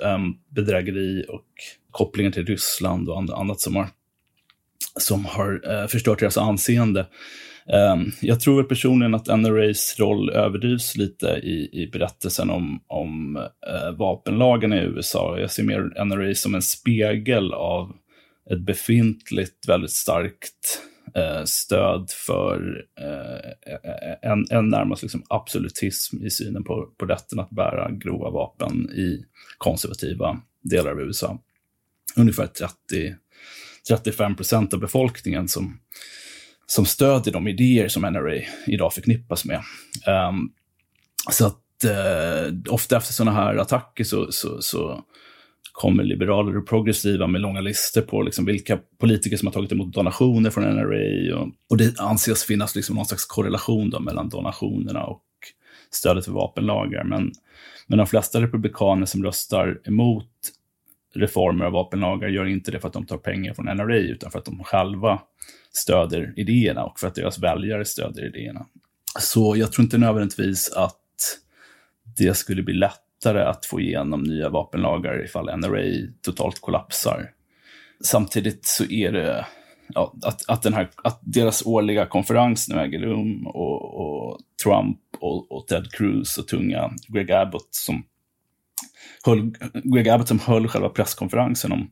Bedrägeri 0.55 1.25
och 1.29 1.45
kopplingar 1.97 2.31
till 2.31 2.45
Ryssland 2.45 3.09
och 3.09 3.39
annat 3.39 3.61
som 3.61 3.75
har, 3.75 3.87
som 4.99 5.25
har 5.25 5.61
eh, 5.71 5.87
förstört 5.87 6.19
deras 6.19 6.37
anseende. 6.37 7.07
Um, 7.93 8.11
jag 8.21 8.39
tror 8.39 8.63
personligen 8.63 9.15
att 9.15 9.27
NRAs 9.27 9.95
roll 9.99 10.29
överdrivs 10.29 10.95
lite 10.95 11.27
i, 11.27 11.69
i 11.83 11.89
berättelsen 11.93 12.49
om, 12.49 12.83
om 12.87 13.35
eh, 13.35 13.43
uh, 13.87 13.97
vapenlagen 13.97 14.73
i 14.73 14.77
USA. 14.77 15.39
Jag 15.39 15.51
ser 15.51 15.63
mer 15.63 16.05
NRA 16.05 16.35
som 16.35 16.55
en 16.55 16.61
spegel 16.61 17.53
av 17.53 17.95
ett 18.51 18.59
befintligt 18.59 19.69
väldigt 19.69 19.91
starkt 19.91 20.81
uh, 21.17 21.43
stöd 21.45 22.09
för 22.27 22.85
uh, 23.01 24.31
en, 24.31 24.45
en 24.49 24.69
närmast 24.69 25.01
liksom 25.01 25.23
absolutism 25.29 26.23
i 26.23 26.29
synen 26.29 26.63
på, 26.63 26.89
på 26.97 27.05
rätten 27.05 27.39
att 27.39 27.49
bära 27.49 27.91
grova 27.91 28.29
vapen 28.29 28.89
i 28.89 29.25
konservativa 29.57 30.41
delar 30.63 30.91
av 30.91 31.01
USA 31.01 31.39
ungefär 32.17 32.47
30, 32.47 33.15
35 33.87 34.35
procent 34.35 34.73
av 34.73 34.79
befolkningen 34.79 35.47
som, 35.47 35.79
som 36.65 36.85
stödjer 36.85 37.33
de 37.33 37.47
idéer 37.47 37.87
som 37.87 38.01
NRA 38.01 38.41
idag 38.67 38.93
förknippas 38.93 39.45
med. 39.45 39.61
Um, 40.29 40.51
så 41.31 41.45
att 41.45 41.63
uh, 41.85 42.73
ofta 42.73 42.97
efter 42.97 43.13
sådana 43.13 43.37
här 43.37 43.55
attacker 43.55 44.03
så, 44.03 44.31
så, 44.31 44.61
så, 44.61 45.03
kommer 45.71 46.03
liberaler 46.03 46.57
och 46.57 46.67
progressiva 46.67 47.27
med 47.27 47.41
långa 47.41 47.61
listor 47.61 48.01
på 48.01 48.21
liksom 48.21 48.45
vilka 48.45 48.79
politiker 48.99 49.37
som 49.37 49.47
har 49.47 49.53
tagit 49.53 49.71
emot 49.71 49.93
donationer 49.93 50.49
från 50.49 50.63
NRA. 50.63 51.37
Och, 51.39 51.49
och 51.69 51.77
det 51.77 51.99
anses 51.99 52.43
finnas 52.43 52.75
liksom 52.75 52.95
någon 52.95 53.05
slags 53.05 53.25
korrelation 53.25 53.89
då 53.89 53.99
mellan 53.99 54.29
donationerna 54.29 55.03
och 55.03 55.23
stödet 55.91 56.25
för 56.25 56.31
vapenlagar. 56.31 57.03
Men, 57.03 57.31
men 57.87 57.97
de 57.97 58.07
flesta 58.07 58.41
republikaner 58.41 59.05
som 59.05 59.23
röstar 59.23 59.79
emot 59.83 60.29
reformer 61.17 61.65
av 61.65 61.71
vapenlagar 61.71 62.27
gör 62.27 62.45
inte 62.45 62.71
det 62.71 62.79
för 62.79 62.87
att 62.87 62.93
de 62.93 63.05
tar 63.05 63.17
pengar 63.17 63.53
från 63.53 63.65
NRA, 63.65 63.97
utan 63.97 64.31
för 64.31 64.39
att 64.39 64.45
de 64.45 64.63
själva 64.63 65.19
stöder 65.71 66.33
idéerna 66.35 66.83
och 66.83 66.99
för 66.99 67.07
att 67.07 67.15
deras 67.15 67.39
väljare 67.39 67.85
stöder 67.85 68.25
idéerna. 68.25 68.65
Så 69.19 69.55
jag 69.57 69.71
tror 69.71 69.83
inte 69.83 69.97
nödvändigtvis 69.97 70.71
att 70.71 71.01
det 72.17 72.37
skulle 72.37 72.63
bli 72.63 72.73
lättare 72.73 73.41
att 73.41 73.65
få 73.65 73.79
igenom 73.81 74.23
nya 74.23 74.49
vapenlagar 74.49 75.25
ifall 75.25 75.59
NRA 75.59 76.07
totalt 76.21 76.61
kollapsar. 76.61 77.31
Samtidigt 78.03 78.65
så 78.65 78.85
är 78.85 79.11
det 79.11 79.45
ja, 79.87 80.13
att, 80.21 80.49
att, 80.49 80.63
den 80.63 80.73
här, 80.73 80.89
att 80.95 81.19
deras 81.21 81.65
årliga 81.65 82.05
konferens 82.05 82.69
nu 82.69 82.79
äger 82.79 82.99
rum 82.99 83.47
och, 83.47 83.95
och 83.95 84.39
Trump 84.63 84.99
och, 85.19 85.51
och, 85.51 85.67
Ted 85.67 85.91
Cruz 85.91 86.37
och 86.37 86.47
tunga 86.47 86.91
Greg 87.07 87.31
Abbott 87.31 87.67
som 87.71 88.03
höll, 89.25 89.51
Greg 89.83 90.09
Abbott 90.09 90.27
som 90.27 90.39
höll 90.39 90.67
själva 90.67 90.89
presskonferensen 90.89 91.71
om 91.71 91.91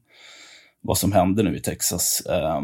vad 0.82 0.98
som 0.98 1.12
hände 1.12 1.44
nu 1.44 1.58
i 1.58 1.62
Texas, 1.62 2.22
eh, 2.30 2.62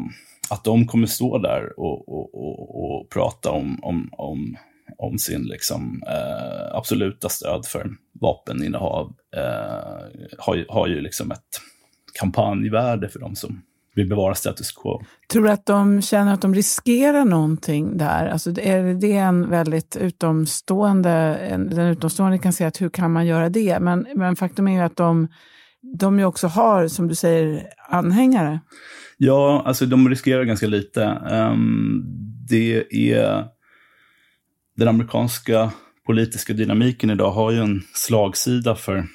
att 0.50 0.64
de 0.64 0.88
kommer 0.88 1.08
stå 1.08 1.38
där 1.38 1.80
och, 1.80 2.10
och, 2.10 2.36
och, 2.36 2.84
och 2.84 3.10
prata 3.10 3.52
om, 3.52 3.80
om, 3.84 4.10
om, 4.12 4.58
om 4.98 5.18
sin 5.18 5.44
liksom, 5.44 6.04
eh, 6.08 6.76
absoluta 6.76 7.30
stöd 7.30 7.66
för 7.66 7.90
vapeninnehav, 8.22 9.14
eh, 9.36 10.30
har, 10.38 10.66
har 10.70 10.88
ju 10.88 11.02
liksom 11.02 11.32
ett 11.32 11.62
kampanjvärde 12.20 13.10
för 13.10 13.20
de 13.20 13.36
som 13.36 13.62
vill 13.96 14.10
bevara 14.10 14.36
status 14.36 14.72
quo. 14.72 15.02
Tror 15.32 15.44
du 15.44 15.50
att 15.50 15.66
de 15.66 16.02
känner 16.02 16.34
att 16.34 16.42
de 16.42 16.56
riskerar 16.56 17.26
någonting 17.26 17.98
där? 17.98 18.28
Alltså 18.28 18.50
är 18.50 18.94
det 18.94 19.12
en 19.12 19.50
väldigt 19.50 19.96
utomstående, 19.96 21.12
en, 21.36 21.70
den 21.70 21.88
utomstående 21.88 22.38
kan 22.38 22.54
säga 22.54 22.68
att 22.68 22.82
hur 22.82 22.90
kan 22.90 23.12
man 23.12 23.28
göra 23.28 23.50
det? 23.50 23.80
Men, 23.80 24.08
men 24.16 24.36
faktum 24.36 24.68
är 24.68 24.72
ju 24.72 24.80
att 24.80 24.98
de, 24.98 25.28
de 26.00 26.20
ju 26.20 26.26
också 26.26 26.48
har, 26.48 26.88
som 26.88 27.08
du 27.08 27.16
säger, 27.16 27.68
anhängare. 27.90 28.60
Ja, 29.18 29.64
alltså 29.66 29.86
de 29.86 30.10
riskerar 30.10 30.44
ganska 30.44 30.68
lite. 30.68 31.22
Um, 31.32 32.04
det 32.50 32.86
är 33.12 33.46
den 34.78 34.88
amerikanska 34.88 35.72
politiska 36.06 36.54
dynamiken 36.54 37.10
idag 37.10 37.32
har 37.32 37.52
ju 37.52 37.58
en 37.58 37.82
slagsida 37.94 38.76
för 38.76 39.06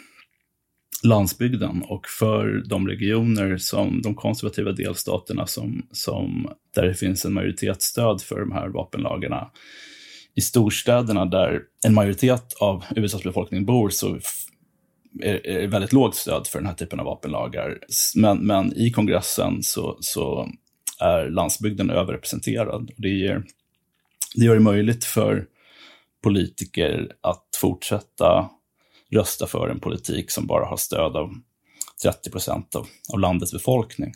landsbygden 1.03 1.83
och 1.83 2.07
för 2.19 2.63
de 2.67 2.89
regioner 2.89 3.57
som 3.57 4.03
de 4.03 4.15
konservativa 4.15 4.73
delstaterna 4.73 5.47
som, 5.47 5.87
som, 5.93 6.49
där 6.75 6.87
det 6.87 6.95
finns 6.95 7.25
en 7.25 7.33
majoritetsstöd 7.33 8.23
för 8.23 8.41
de 8.41 8.53
här 8.53 8.69
vapenlagarna. 8.69 9.51
I 10.35 10.41
storstäderna 10.41 11.25
där 11.25 11.61
en 11.87 11.95
majoritet 11.95 12.55
av 12.61 12.85
USAs 12.97 13.23
befolkning 13.23 13.65
bor 13.65 13.91
så 13.91 14.19
är 15.23 15.61
det 15.61 15.67
väldigt 15.67 15.93
lågt 15.93 16.15
stöd 16.15 16.47
för 16.47 16.59
den 16.59 16.67
här 16.67 16.75
typen 16.75 17.01
av 17.01 17.07
vapenlagar. 17.07 17.79
Men, 18.17 18.39
men 18.39 18.77
i 18.77 18.91
kongressen 18.91 19.63
så, 19.63 19.97
så 20.01 20.49
är 21.01 21.31
landsbygden 21.31 21.91
överrepresenterad. 21.91 22.91
Det, 22.97 23.09
ger, 23.09 23.45
det 24.35 24.45
gör 24.45 24.55
det 24.55 24.61
möjligt 24.61 25.05
för 25.05 25.47
politiker 26.23 27.13
att 27.21 27.45
fortsätta 27.61 28.51
rösta 29.13 29.47
för 29.47 29.69
en 29.69 29.81
politik 29.81 30.31
som 30.31 30.47
bara 30.47 30.67
har 30.67 30.77
stöd 30.77 31.17
av 31.17 31.31
30 32.03 32.31
procent 32.31 32.75
av, 32.75 32.87
av 33.13 33.19
landets 33.21 33.53
befolkning. 33.53 34.13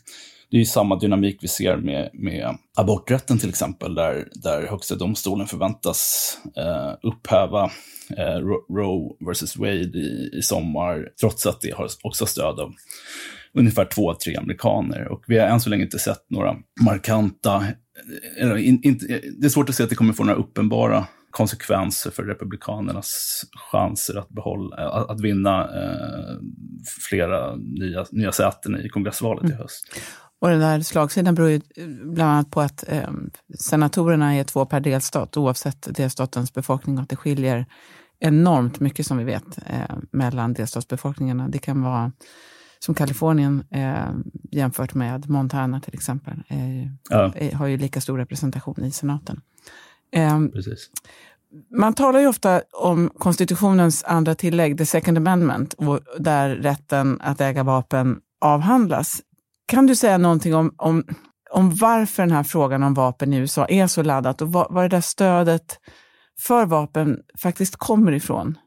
Det 0.50 0.56
är 0.56 0.58
ju 0.58 0.66
samma 0.66 0.98
dynamik 0.98 1.38
vi 1.40 1.48
ser 1.48 1.76
med, 1.76 2.10
med 2.12 2.58
aborträtten 2.76 3.38
till 3.38 3.48
exempel, 3.48 3.94
där, 3.94 4.28
där 4.32 4.66
Högsta 4.66 4.94
domstolen 4.94 5.46
förväntas 5.46 6.38
eh, 6.56 6.94
upphäva 7.02 7.70
eh, 8.16 8.36
Roe 8.76 9.26
versus 9.26 9.56
Wade 9.56 9.98
i, 9.98 10.30
i 10.38 10.42
sommar, 10.42 11.08
trots 11.20 11.46
att 11.46 11.60
det 11.60 11.70
har 11.70 11.88
också 12.02 12.26
stöd 12.26 12.60
av 12.60 12.74
ungefär 13.54 13.84
två 13.84 14.10
av 14.10 14.14
tre 14.14 14.36
amerikaner. 14.36 15.08
Och 15.08 15.24
vi 15.26 15.38
har 15.38 15.46
än 15.46 15.60
så 15.60 15.70
länge 15.70 15.84
inte 15.84 15.98
sett 15.98 16.30
några 16.30 16.56
markanta, 16.80 17.56
eh, 17.56 18.42
eller 18.42 18.56
in, 18.56 18.80
in, 18.82 19.00
eh, 19.08 19.18
det 19.38 19.46
är 19.46 19.50
svårt 19.50 19.68
att 19.68 19.74
se 19.74 19.82
att 19.82 19.90
det 19.90 19.96
kommer 19.96 20.12
få 20.12 20.24
några 20.24 20.38
uppenbara 20.38 21.06
konsekvenser 21.30 22.10
för 22.10 22.22
Republikanernas 22.22 23.42
chanser 23.70 24.18
att, 24.18 24.28
behålla, 24.28 24.76
att, 24.76 25.10
att 25.10 25.20
vinna 25.20 25.62
eh, 25.62 26.36
flera 27.08 27.56
nya, 27.56 28.06
nya 28.10 28.32
säten 28.32 28.80
i 28.80 28.88
kongressvalet 28.88 29.44
mm. 29.44 29.56
i 29.56 29.62
höst. 29.62 29.84
Och 30.40 30.48
den 30.48 30.60
där 30.60 30.80
slagsidan 30.80 31.34
beror 31.34 31.50
ju 31.50 31.60
bland 32.04 32.30
annat 32.30 32.50
på 32.50 32.60
att 32.60 32.84
eh, 32.88 33.10
senatorerna 33.58 34.34
är 34.34 34.44
två 34.44 34.66
per 34.66 34.80
delstat 34.80 35.36
oavsett 35.36 35.94
delstatens 35.94 36.54
befolkning 36.54 36.96
och 36.98 37.02
att 37.02 37.08
det 37.08 37.16
skiljer 37.16 37.66
enormt 38.20 38.80
mycket 38.80 39.06
som 39.06 39.18
vi 39.18 39.24
vet 39.24 39.58
eh, 39.66 39.96
mellan 40.10 40.52
delstatsbefolkningarna. 40.52 41.48
Det 41.48 41.58
kan 41.58 41.82
vara 41.82 42.12
som 42.78 42.94
Kalifornien 42.94 43.64
eh, 43.70 44.12
jämfört 44.50 44.94
med 44.94 45.30
Montana 45.30 45.80
till 45.80 45.94
exempel, 45.94 46.42
eh, 46.48 46.86
ja. 47.10 47.32
har 47.54 47.66
ju 47.66 47.76
lika 47.76 48.00
stor 48.00 48.18
representation 48.18 48.84
i 48.84 48.90
senaten. 48.90 49.40
Ehm, 50.12 50.52
Precis. 50.52 50.90
Man 51.78 51.94
talar 51.94 52.20
ju 52.20 52.26
ofta 52.26 52.62
om 52.72 53.10
konstitutionens 53.18 54.04
andra 54.04 54.34
tillägg, 54.34 54.78
the 54.78 54.86
second 54.86 55.18
amendment, 55.18 55.74
och 55.74 56.00
där 56.18 56.48
rätten 56.56 57.20
att 57.20 57.40
äga 57.40 57.62
vapen 57.62 58.20
avhandlas. 58.40 59.22
Kan 59.66 59.86
du 59.86 59.96
säga 59.96 60.18
någonting 60.18 60.54
om, 60.54 60.74
om, 60.76 61.04
om 61.50 61.74
varför 61.74 62.22
den 62.22 62.32
här 62.32 62.42
frågan 62.42 62.82
om 62.82 62.94
vapen 62.94 63.32
i 63.32 63.36
USA 63.36 63.66
är 63.66 63.86
så 63.86 64.02
laddat 64.02 64.42
och 64.42 64.52
var, 64.52 64.66
var 64.70 64.82
det 64.82 64.88
där 64.88 65.00
stödet 65.00 65.78
för 66.40 66.66
vapen 66.66 67.18
faktiskt 67.38 67.76
kommer 67.76 68.12
ifrån? 68.12 68.58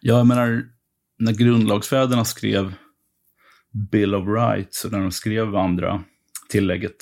Ja, 0.00 0.16
jag 0.16 0.26
menar, 0.26 0.62
när 1.18 1.32
grundlagsfäderna 1.32 2.24
skrev 2.24 2.74
Bill 3.90 4.14
of 4.14 4.28
Rights 4.28 4.84
och 4.84 4.92
när 4.92 5.00
de 5.00 5.10
skrev 5.10 5.56
andra 5.56 6.04
tillägget 6.48 6.94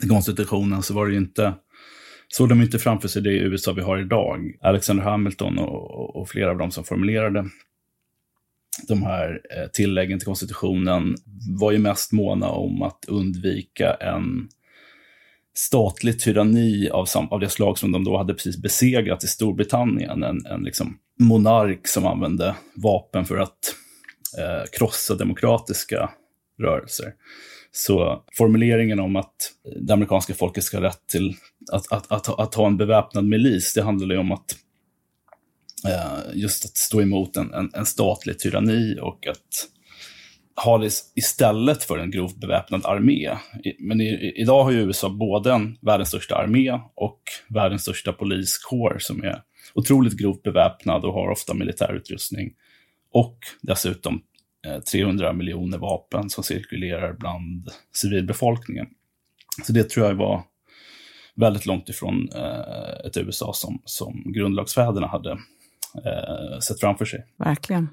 till 0.00 0.08
konstitutionen 0.08 0.82
så 0.82 0.94
var 0.94 1.06
det 1.06 1.12
ju 1.12 1.18
inte, 1.18 1.54
såg 2.28 2.48
de 2.48 2.62
inte 2.62 2.78
framför 2.78 3.08
sig 3.08 3.22
det 3.22 3.30
USA 3.30 3.72
vi 3.72 3.82
har 3.82 3.98
idag. 3.98 4.52
Alexander 4.60 5.04
Hamilton 5.04 5.58
och, 5.58 6.16
och 6.16 6.28
flera 6.28 6.50
av 6.50 6.58
dem 6.58 6.70
som 6.70 6.84
formulerade 6.84 7.44
de 8.88 9.02
här 9.02 9.40
eh, 9.56 9.70
tilläggen 9.70 10.18
till 10.18 10.26
konstitutionen 10.26 11.16
var 11.58 11.72
ju 11.72 11.78
mest 11.78 12.12
måna 12.12 12.48
om 12.48 12.82
att 12.82 13.04
undvika 13.08 13.94
en 13.94 14.48
statlig 15.54 16.20
tyranni 16.20 16.88
av, 16.90 17.06
av 17.30 17.40
det 17.40 17.48
slag 17.48 17.78
som 17.78 17.92
de 17.92 18.04
då 18.04 18.16
hade 18.16 18.34
precis 18.34 18.62
besegrat 18.62 19.24
i 19.24 19.26
Storbritannien. 19.26 20.22
En, 20.22 20.46
en 20.46 20.62
liksom 20.62 20.98
monark 21.18 21.88
som 21.88 22.06
använde 22.06 22.54
vapen 22.74 23.24
för 23.24 23.36
att 23.36 23.74
eh, 24.38 24.70
krossa 24.78 25.14
demokratiska 25.14 26.10
rörelser. 26.58 27.12
Så 27.78 28.24
formuleringen 28.38 29.00
om 29.00 29.16
att 29.16 29.52
det 29.86 29.92
amerikanska 29.92 30.34
folket 30.34 30.64
ska 30.64 30.76
ha 30.76 30.84
rätt 30.84 31.06
till 31.08 31.34
att, 31.72 31.92
att, 31.92 32.12
att, 32.12 32.40
att 32.40 32.54
ha 32.54 32.66
en 32.66 32.76
beväpnad 32.76 33.24
milis, 33.24 33.74
det 33.74 33.82
handlar 33.82 34.14
ju 34.14 34.20
om 34.20 34.32
att 34.32 34.56
eh, 35.86 36.34
just 36.34 36.64
att 36.64 36.76
stå 36.76 37.02
emot 37.02 37.36
en, 37.36 37.54
en, 37.54 37.70
en 37.74 37.86
statlig 37.86 38.38
tyranni 38.38 38.98
och 39.02 39.26
att 39.26 39.68
ha 40.64 40.78
det 40.78 40.90
istället 41.14 41.84
för 41.84 41.98
en 41.98 42.10
grovt 42.10 42.36
beväpnad 42.36 42.86
armé. 42.86 43.30
Men 43.78 44.00
i, 44.00 44.32
idag 44.36 44.64
har 44.64 44.70
ju 44.70 44.78
USA 44.78 45.08
både 45.08 45.52
en 45.52 45.78
världens 45.80 46.08
största 46.08 46.34
armé 46.34 46.80
och 46.94 47.20
världens 47.48 47.82
största 47.82 48.12
poliskår 48.12 48.96
som 49.00 49.24
är 49.24 49.42
otroligt 49.74 50.18
grovt 50.18 50.42
beväpnad 50.42 51.04
och 51.04 51.12
har 51.12 51.30
ofta 51.30 51.54
militärutrustning. 51.54 52.52
Och 53.12 53.38
dessutom 53.62 54.22
300 54.92 55.28
eh, 55.28 55.32
miljoner 55.32 55.78
vapen 55.78 56.30
som 56.30 56.44
cirkulerar 56.44 57.12
bland 57.12 57.68
civilbefolkningen. 57.94 58.86
Så 59.62 59.72
det 59.72 59.90
tror 59.90 60.06
jag 60.06 60.14
var 60.14 60.42
väldigt 61.34 61.66
långt 61.66 61.88
ifrån 61.88 62.28
eh, 62.34 63.06
ett 63.06 63.16
USA 63.16 63.52
som, 63.54 63.82
som 63.84 64.22
grundlagsfäderna 64.26 65.06
hade 65.06 65.30
eh, 66.04 66.58
sett 66.62 66.80
framför 66.80 67.04
sig. 67.04 67.26
Verkligen. 67.36 67.88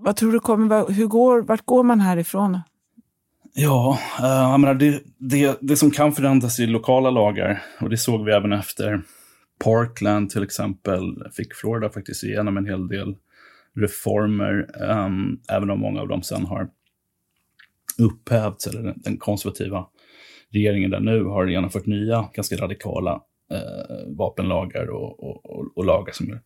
Vad 0.00 0.16
tror 0.16 0.32
du 0.32 0.40
kommer, 0.40 0.92
hur 0.92 1.06
går, 1.06 1.42
vart 1.42 1.66
går 1.66 1.82
man 1.82 2.00
härifrån? 2.00 2.60
Ja, 3.54 3.98
jag 4.18 4.60
menar, 4.60 4.74
det, 4.74 5.02
det, 5.18 5.58
det 5.60 5.76
som 5.76 5.90
kan 5.90 6.12
förändras 6.12 6.60
i 6.60 6.66
lokala 6.66 7.10
lagar, 7.10 7.62
och 7.80 7.90
det 7.90 7.96
såg 7.96 8.24
vi 8.24 8.32
även 8.32 8.52
efter 8.52 9.02
Parkland 9.64 10.30
till 10.30 10.42
exempel, 10.42 11.24
fick 11.36 11.54
Florida 11.54 11.90
faktiskt 11.90 12.24
igenom 12.24 12.56
en 12.56 12.66
hel 12.66 12.88
del 12.88 13.14
reformer, 13.76 14.82
um, 14.82 15.40
även 15.48 15.70
om 15.70 15.80
många 15.80 16.00
av 16.00 16.08
dem 16.08 16.22
sen 16.22 16.46
har 16.46 16.68
upphävts, 17.98 18.66
eller 18.66 18.82
den, 18.82 18.94
den 18.96 19.16
konservativa 19.16 19.86
regeringen 20.50 20.90
där 20.90 21.00
nu 21.00 21.24
har 21.24 21.46
genomfört 21.46 21.86
nya, 21.86 22.28
ganska 22.34 22.56
radikala 22.56 23.14
uh, 23.52 24.16
vapenlagar 24.16 24.90
och, 24.90 25.22
och, 25.22 25.50
och, 25.50 25.76
och 25.76 25.84
lagar 25.84 26.12
som 26.12 26.38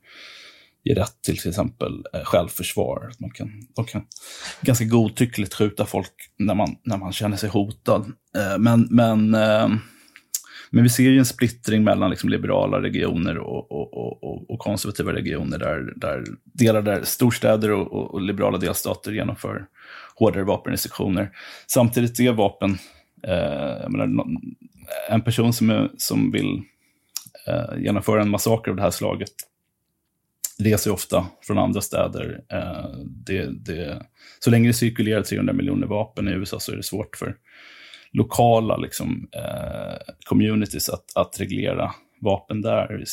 ger 0.86 0.94
rätt 0.94 1.22
till 1.22 1.38
till 1.38 1.48
exempel 1.48 2.04
eh, 2.12 2.24
självförsvar. 2.24 3.10
Man 3.18 3.30
kan, 3.30 3.50
de 3.76 3.84
kan 3.84 4.06
ganska 4.60 4.84
godtyckligt 4.84 5.54
skjuta 5.54 5.86
folk 5.86 6.12
när 6.38 6.54
man, 6.54 6.76
när 6.82 6.96
man 6.96 7.12
känner 7.12 7.36
sig 7.36 7.48
hotad. 7.48 8.12
Eh, 8.36 8.58
men, 8.58 8.88
men, 8.90 9.34
ehm, 9.34 9.78
men 10.76 10.82
vi 10.82 10.88
ser 10.88 11.02
ju 11.02 11.18
en 11.18 11.24
splittring 11.24 11.84
mellan 11.84 12.10
liksom 12.10 12.28
liberala 12.28 12.82
regioner 12.82 13.38
och, 13.38 13.72
och, 13.72 14.24
och, 14.24 14.50
och 14.50 14.58
konservativa 14.58 15.12
regioner, 15.12 15.58
där, 15.58 15.92
där 15.96 16.24
delar 16.44 16.82
där 16.82 17.02
storstäder 17.02 17.72
och, 17.72 18.14
och, 18.14 18.20
liberala 18.20 18.58
delstater 18.58 19.12
genomför 19.12 19.66
hårdare 20.14 20.44
vapenrestriktioner. 20.44 21.30
Samtidigt 21.66 22.20
är 22.20 22.32
vapen, 22.32 22.70
eh, 23.22 23.88
menar, 23.88 24.24
en 25.10 25.22
person 25.22 25.52
som, 25.52 25.70
är, 25.70 25.90
som 25.98 26.32
vill 26.32 26.62
eh, 27.46 27.78
genomföra 27.82 28.22
en 28.22 28.30
massaker 28.30 28.70
av 28.70 28.76
det 28.76 28.82
här 28.82 28.90
slaget 28.90 29.32
reser 30.58 30.92
ofta 30.92 31.26
från 31.42 31.58
andra 31.58 31.80
städer. 31.80 32.40
Eh, 32.52 32.90
det, 33.04 33.50
det, 33.50 34.06
så 34.38 34.50
länge 34.50 34.68
det 34.68 34.74
cirkulerar 34.74 35.22
300 35.22 35.52
miljoner 35.52 35.86
vapen 35.86 36.28
i 36.28 36.32
USA 36.32 36.60
så 36.60 36.72
är 36.72 36.76
det 36.76 36.82
svårt 36.82 37.16
för 37.16 37.36
lokala 38.12 38.76
liksom, 38.76 39.28
eh, 39.32 40.14
communities 40.24 40.88
att, 40.88 41.16
att 41.16 41.40
reglera 41.40 41.92
vapen 42.20 42.62
där. 42.62 43.04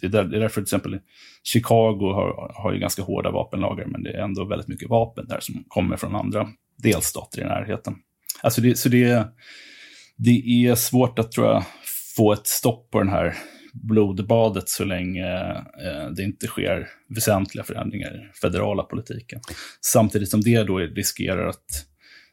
Det 0.00 0.06
är, 0.06 0.10
där, 0.10 0.24
det 0.24 0.36
är 0.36 0.40
därför 0.40 0.54
till 0.54 0.62
exempel 0.62 0.98
Chicago 1.42 2.12
har, 2.14 2.52
har 2.54 2.72
ju 2.72 2.78
ganska 2.78 3.02
hårda 3.02 3.30
vapenlagar, 3.30 3.86
men 3.86 4.02
det 4.02 4.10
är 4.10 4.22
ändå 4.22 4.44
väldigt 4.44 4.68
mycket 4.68 4.88
vapen 4.88 5.26
där 5.28 5.40
som 5.40 5.64
kommer 5.68 5.96
från 5.96 6.16
andra 6.16 6.48
delstater 6.82 7.40
i 7.40 7.44
närheten. 7.44 7.94
Alltså 8.42 8.60
det, 8.60 8.78
så 8.78 8.88
det, 8.88 9.28
det 10.16 10.66
är 10.66 10.74
svårt 10.74 11.18
att, 11.18 11.32
tror 11.32 11.46
jag, 11.46 11.64
få 12.16 12.32
ett 12.32 12.46
stopp 12.46 12.90
på 12.90 12.98
den 12.98 13.08
här 13.08 13.34
blodbadet 13.72 14.68
så 14.68 14.84
länge 14.84 15.50
eh, 15.84 16.10
det 16.16 16.22
inte 16.22 16.46
sker 16.46 16.88
väsentliga 17.08 17.64
förändringar 17.64 18.14
i 18.14 18.38
federala 18.40 18.82
politiken. 18.82 19.40
Samtidigt 19.80 20.30
som 20.30 20.40
det 20.40 20.62
då 20.62 20.78
riskerar 20.78 21.46
att 21.46 21.87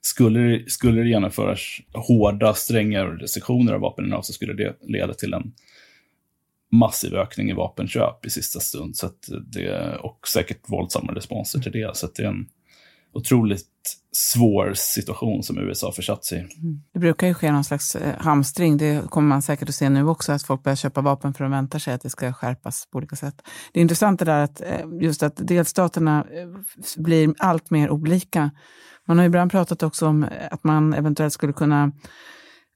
skulle, 0.06 0.70
skulle 0.70 1.02
det 1.02 1.10
genomföras 1.10 1.60
hårda, 1.94 2.54
strängare 2.54 3.16
restriktioner 3.16 3.74
av 3.74 3.82
vapeninnehav 3.82 4.22
så 4.22 4.34
skulle 4.34 4.54
det 4.54 4.76
leda 4.82 5.14
till 5.14 5.34
en 5.34 5.54
massiv 6.72 7.16
ökning 7.16 7.50
i 7.50 7.54
vapenköp 7.54 8.26
i 8.26 8.30
sista 8.30 8.60
stund. 8.60 8.98
Så 8.98 9.10
det, 9.54 9.96
och 9.96 10.28
säkert 10.28 10.70
våldsamma 10.70 11.14
responser 11.14 11.60
till 11.60 11.72
det. 11.72 11.96
Så 11.96 12.08
det 12.16 12.24
är 12.24 12.28
en 12.28 12.48
otroligt 13.16 13.66
svår 14.12 14.74
situation 14.74 15.44
som 15.44 15.58
USA 15.58 15.92
försatt 15.92 16.26
sig 16.26 16.38
i. 16.38 16.42
Mm. 16.42 16.82
Det 16.94 17.00
brukar 17.00 17.28
ju 17.28 17.34
ske 17.34 17.52
någon 17.52 17.64
slags 17.64 17.96
eh, 17.96 18.16
hamstring. 18.20 18.78
Det 18.78 19.10
kommer 19.10 19.28
man 19.28 19.42
säkert 19.42 19.70
att 19.70 19.76
se 19.76 19.90
nu 19.90 20.08
också, 20.08 20.32
att 20.32 20.44
folk 20.44 20.64
börjar 20.64 20.76
köpa 20.76 21.02
vapen 21.02 21.34
för 21.34 21.46
att 21.46 21.52
vänta 21.52 21.80
sig 21.80 21.94
att 21.94 22.02
det 22.02 22.10
ska 22.10 22.34
skärpas 22.34 22.88
på 22.92 22.98
olika 22.98 23.16
sätt. 23.16 23.36
Det 23.74 23.80
är 23.80 23.82
intressant 23.82 24.20
det 24.20 24.26
där 24.26 24.44
att 24.44 24.62
eh, 24.62 24.86
just 25.02 25.24
att 25.24 25.36
delstaterna 25.36 26.26
eh, 26.32 26.48
blir 26.98 27.34
allt 27.40 27.70
mer 27.70 27.90
olika. 27.90 28.52
Man 29.08 29.18
har 29.18 29.26
ibland 29.26 29.52
pratat 29.52 29.84
också 29.84 30.08
om 30.08 30.28
att 30.52 30.64
man 30.64 30.94
eventuellt 30.94 31.34
skulle 31.34 31.54
kunna 31.54 31.92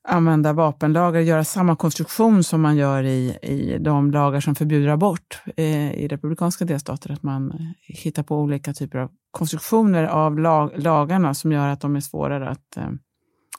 använda 0.10 0.54
vapenlagar, 0.54 1.22
göra 1.22 1.44
samma 1.44 1.76
konstruktion 1.76 2.44
som 2.44 2.62
man 2.62 2.78
gör 2.78 3.04
i, 3.04 3.38
i 3.42 3.78
de 3.80 4.12
lagar 4.12 4.40
som 4.40 4.56
förbjuder 4.56 4.88
abort 4.88 5.42
eh, 5.58 5.92
i 5.92 6.08
republikanska 6.08 6.66
delstater. 6.66 7.12
Att 7.12 7.24
man 7.24 7.74
hittar 7.82 8.24
på 8.24 8.38
olika 8.38 8.74
typer 8.74 9.00
av 9.00 9.12
konstruktioner 9.32 10.04
av 10.04 10.40
lag, 10.40 10.72
lagarna 10.76 11.34
som 11.34 11.52
gör 11.52 11.68
att 11.68 11.82
de 11.82 11.96
är 11.96 12.00
svårare 12.00 12.50
att, 12.50 12.78
eh, 12.78 12.90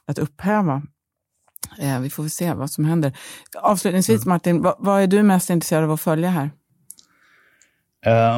att 0.05 0.19
upphäva. 0.19 0.81
Eh, 1.79 1.99
vi 1.99 2.09
får 2.09 2.23
väl 2.23 2.29
se 2.29 2.53
vad 2.53 2.71
som 2.71 2.85
händer. 2.85 3.17
Avslutningsvis, 3.61 4.25
mm. 4.25 4.29
Martin, 4.29 4.61
vad, 4.61 4.75
vad, 4.79 5.01
är 5.01 5.07
du 5.07 5.23
mest 5.23 5.49
intresserad 5.49 5.83
av 5.83 5.91
att 5.91 6.01
följa 6.01 6.29
här? 6.29 6.51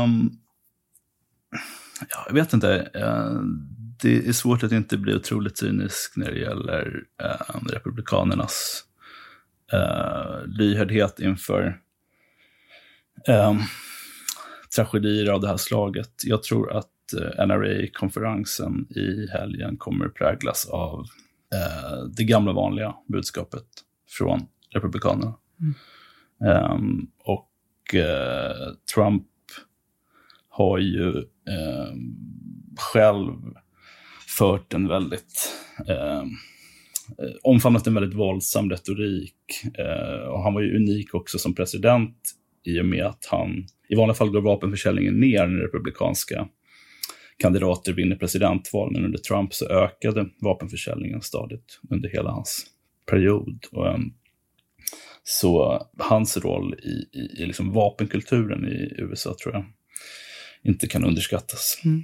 Um, 0.03 0.31
ja, 2.09 2.23
jag 2.27 2.33
vet 2.33 2.53
inte. 2.53 2.91
Uh, 2.95 3.41
det 4.01 4.27
är 4.27 4.31
svårt 4.31 4.63
att 4.63 4.71
inte 4.71 4.97
bli 4.97 5.15
otroligt 5.15 5.57
cynisk 5.57 6.13
när 6.15 6.31
det 6.31 6.39
gäller 6.39 7.03
uh, 7.23 7.67
Republikanernas 7.69 8.83
uh, 9.73 10.47
lyhördhet 10.47 11.19
inför 11.19 11.79
um, 13.27 13.59
tragedier 14.75 15.31
av 15.31 15.41
det 15.41 15.47
här 15.47 15.57
slaget. 15.57 16.11
Jag 16.23 16.43
tror 16.43 16.77
att 16.77 16.89
uh, 17.19 17.45
NRA-konferensen 17.47 18.87
i 18.89 19.27
helgen 19.31 19.77
kommer 19.77 20.07
präglas 20.09 20.69
av 20.69 20.99
uh, 20.99 22.03
det 22.17 22.23
gamla 22.23 22.53
vanliga 22.53 22.95
budskapet 23.07 23.67
från 24.09 24.47
Republikanerna. 24.69 25.33
Mm. 25.59 26.71
Um, 26.71 27.07
och 27.19 27.49
Trump 28.93 29.27
har 30.49 30.77
ju 30.77 31.07
um, 31.07 32.17
själv 32.77 33.33
fört 34.37 34.73
en 34.73 34.87
väldigt 34.87 35.53
eh, 35.87 36.23
eh, 37.19 37.33
omfamnat 37.43 37.87
en 37.87 37.93
väldigt 37.93 38.19
våldsam 38.19 38.69
retorik. 38.69 39.35
Eh, 39.77 40.27
och 40.27 40.43
han 40.43 40.53
var 40.53 40.61
ju 40.61 40.75
unik 40.75 41.13
också 41.13 41.37
som 41.37 41.55
president 41.55 42.17
i 42.63 42.81
och 42.81 42.85
med 42.85 43.05
att 43.05 43.25
han, 43.31 43.67
i 43.89 43.95
vanliga 43.95 44.15
fall 44.15 44.29
går 44.29 44.41
vapenförsäljningen 44.41 45.19
ner 45.19 45.47
när 45.47 45.59
republikanska 45.59 46.47
kandidater 47.37 47.93
vinner 47.93 48.15
presidentval, 48.15 48.91
men 48.91 49.05
under 49.05 49.19
Trump 49.19 49.53
så 49.53 49.69
ökade 49.69 50.29
vapenförsäljningen 50.41 51.21
stadigt 51.21 51.79
under 51.89 52.09
hela 52.09 52.31
hans 52.31 52.65
period. 53.09 53.65
Och, 53.71 53.87
ehm, 53.87 54.13
så 55.23 55.81
hans 55.97 56.37
roll 56.37 56.73
i, 56.73 57.19
i, 57.19 57.43
i 57.43 57.45
liksom 57.45 57.71
vapenkulturen 57.71 58.65
i 58.65 58.95
USA 58.97 59.35
tror 59.43 59.53
jag 59.53 59.65
inte 60.63 60.87
kan 60.87 61.05
underskattas. 61.05 61.81
Mm. 61.85 62.03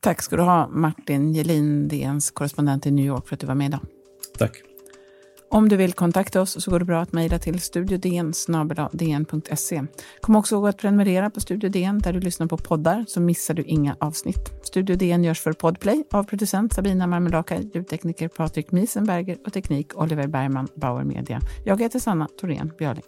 Tack 0.00 0.22
ska 0.22 0.36
du 0.36 0.42
ha, 0.42 0.68
Martin 0.68 1.32
Gelin, 1.32 1.88
DNs 1.88 2.30
korrespondent 2.30 2.86
i 2.86 2.90
New 2.90 3.06
York, 3.06 3.28
för 3.28 3.34
att 3.34 3.40
du 3.40 3.46
var 3.46 3.54
med 3.54 3.66
idag. 3.66 3.80
Tack. 4.38 4.62
Om 5.48 5.68
du 5.68 5.76
vill 5.76 5.92
kontakta 5.92 6.40
oss 6.40 6.64
så 6.64 6.70
går 6.70 6.78
det 6.78 6.84
bra 6.84 7.00
att 7.00 7.12
mejla 7.12 7.38
till 7.38 7.60
studiodn 7.60 8.32
Kom 10.20 10.36
också 10.36 10.54
ihåg 10.54 10.68
att 10.68 10.78
prenumerera 10.78 11.30
på 11.30 11.40
Studio 11.40 11.70
DN 11.70 11.98
där 11.98 12.12
du 12.12 12.20
lyssnar 12.20 12.46
på 12.46 12.56
poddar 12.56 13.04
så 13.08 13.20
missar 13.20 13.54
du 13.54 13.62
inga 13.62 13.96
avsnitt. 14.00 14.52
Studio 14.62 14.96
DN 14.96 15.24
görs 15.24 15.40
för 15.40 15.52
Podplay 15.52 16.04
av 16.10 16.24
producent 16.24 16.74
Sabina 16.74 17.06
Marmelaka, 17.06 17.60
ljudtekniker 17.74 18.28
Patrik 18.28 18.72
Miesenberger 18.72 19.38
och 19.46 19.52
teknik 19.52 20.00
Oliver 20.00 20.26
Bergman, 20.26 20.68
Bauer 20.74 21.04
Media. 21.04 21.40
Jag 21.64 21.80
heter 21.80 21.98
Sanna 21.98 22.28
Thorén 22.40 22.72
Björling. 22.78 23.04